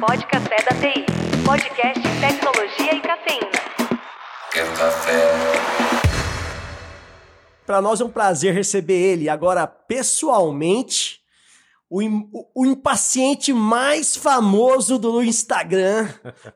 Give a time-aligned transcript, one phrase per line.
[0.00, 1.04] Pod Café da TI.
[1.44, 3.50] Podcast Tecnologia e Cafeína.
[4.52, 5.12] Quero café.
[7.66, 11.20] Para nós é um prazer receber ele agora pessoalmente,
[11.88, 16.08] o, o- o impaciente mais famoso do Instagram.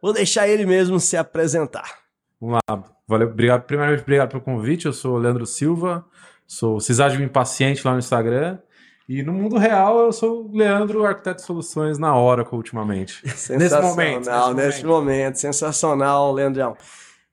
[0.02, 1.98] Vou deixar ele mesmo se apresentar.
[2.40, 2.84] Vamos lá.
[3.06, 3.62] Valeu, obrigado.
[3.62, 4.86] Primeiramente, obrigado pelo convite.
[4.86, 6.04] Eu sou o Leandro Silva,
[6.46, 8.58] sou Cisagem Impaciente lá no Instagram.
[9.08, 13.20] E no mundo real, eu sou o Leandro, arquiteto de soluções na Oracle ultimamente.
[13.24, 14.24] Nesse momento.
[14.24, 15.36] Sensacional, nesse momento.
[15.38, 16.76] Sensacional, Leandrão.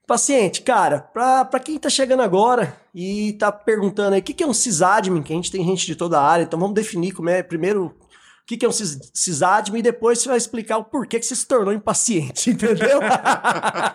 [0.06, 4.44] Paciente, cara, pra, pra quem tá chegando agora e tá perguntando aí o que, que
[4.44, 7.14] é um sysadmin, que a gente tem gente de toda a área, então vamos definir
[7.14, 7.94] como é, primeiro, o
[8.46, 11.34] que, que é um sys- sysadmin e depois você vai explicar o porquê que você
[11.36, 13.00] se tornou impaciente, entendeu?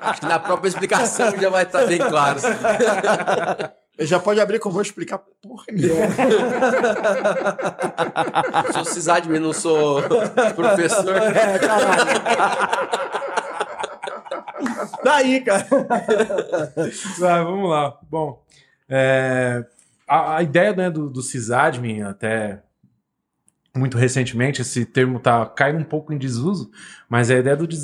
[0.00, 2.40] Acho que na própria explicação já vai estar bem claro.
[3.98, 6.06] Já pode abrir que eu vou explicar porra nenhuma.
[8.74, 10.02] Sou sysadmin, não sou
[10.54, 11.16] professor.
[11.16, 12.20] É, caralho.
[15.02, 15.66] Daí, cara.
[17.22, 17.98] Ah, vamos lá.
[18.10, 18.44] Bom,
[18.88, 19.64] é,
[20.06, 22.62] a, a ideia né, do, do sysadmin, até
[23.78, 26.70] muito recentemente, esse termo tá caindo um pouco em desuso,
[27.08, 27.76] mas a ideia do, do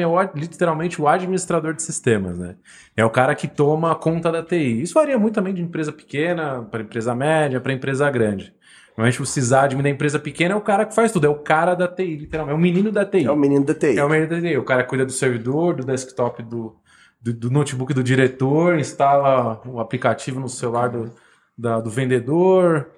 [0.00, 2.56] é o literalmente o administrador de sistemas, né?
[2.96, 4.82] É o cara que toma conta da TI.
[4.82, 8.54] Isso varia muito também de empresa pequena para empresa média, para empresa grande.
[8.96, 11.74] Normalmente o sysadmin da empresa pequena é o cara que faz tudo, é o cara
[11.74, 13.24] da TI, literalmente, é o menino da TI.
[13.26, 13.98] É o menino da TI.
[13.98, 14.56] É o meio da TI.
[14.58, 16.76] O cara cuida do servidor, do desktop, do,
[17.20, 21.10] do, do notebook do diretor, instala o aplicativo no celular do,
[21.56, 22.90] da- do vendedor.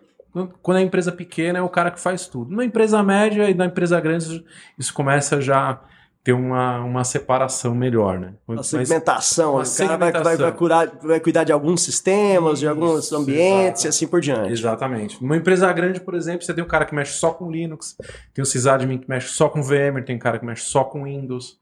[0.62, 2.54] Quando é empresa pequena, é o cara que faz tudo.
[2.54, 4.44] Na empresa média e na empresa grande,
[4.78, 5.80] isso começa já a
[6.24, 8.34] ter uma, uma separação melhor, né?
[8.46, 9.54] Uma Mas- segmentação.
[9.56, 13.16] uma o cara vai, vai, vai, curar, vai cuidar de alguns sistemas, de alguns Isso,
[13.16, 13.86] ambientes exato.
[13.86, 14.52] e assim por diante.
[14.52, 15.20] Exatamente.
[15.20, 17.96] Numa empresa grande, por exemplo, você tem um cara que mexe só com Linux,
[18.32, 21.02] tem o sysadmin que mexe só com VMware, tem um cara que mexe só com
[21.04, 21.58] Windows,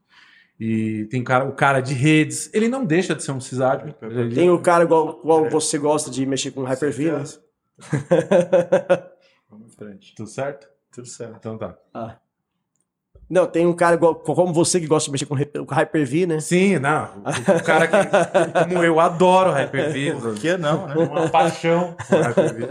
[0.59, 2.47] e tem cara, o cara de redes.
[2.53, 3.95] Ele não deixa de ser um sysadmin.
[4.01, 7.23] Ele- Tem o cara igual, igual você gosta de mexer com Hyper-V, né?
[9.49, 10.15] Vamos em frente.
[10.15, 10.69] Tudo certo?
[10.91, 11.37] Tudo certo.
[11.37, 11.77] Então tá.
[13.31, 16.25] Não, tem um cara igual, como você que gosta de mexer com Hyper- com Hyper-V,
[16.27, 16.39] né?
[16.41, 17.07] Sim, não.
[17.23, 20.17] O, o cara que, como eu, adoro Hyper-V.
[20.19, 20.95] Por que não, né?
[20.97, 22.69] Uma paixão por Hyper-V.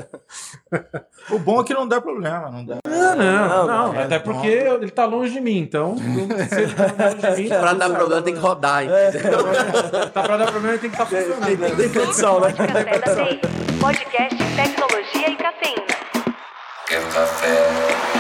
[1.31, 2.77] O bom é que não dá problema, não dá.
[2.87, 3.93] Não, não, Não, não.
[3.95, 4.01] não.
[4.03, 5.97] Até porque ele tá longe de mim, então.
[5.97, 9.39] Se ele tá longe de mim, Pra dar problema tem que rodar, entendeu?
[10.13, 11.47] tá pra dar problema, tem que estar tá funcionando.
[11.59, 12.53] Tem, tem condição, né?
[12.53, 13.15] Café da.
[13.81, 15.87] Podcast Tecnologia e Cafeína.
[16.87, 18.20] Quero café.